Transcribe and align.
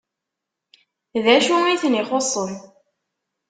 D 1.23 1.25
acu 1.35 1.55
i 1.73 1.75
ten-ixuṣṣen? 1.81 2.51